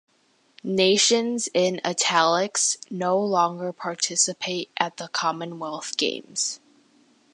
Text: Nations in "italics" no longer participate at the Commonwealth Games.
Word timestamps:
Nations 0.63 1.47
in 1.53 1.79
"italics" 1.85 2.77
no 2.89 3.19
longer 3.19 3.71
participate 3.71 4.71
at 4.77 4.97
the 4.97 5.07
Commonwealth 5.09 5.95
Games. 5.95 6.59